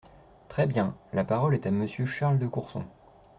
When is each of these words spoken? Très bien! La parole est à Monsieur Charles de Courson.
Très 0.47 0.65
bien! 0.65 0.95
La 1.13 1.23
parole 1.23 1.53
est 1.53 1.67
à 1.67 1.69
Monsieur 1.69 2.07
Charles 2.07 2.39
de 2.39 2.47
Courson. 2.47 2.83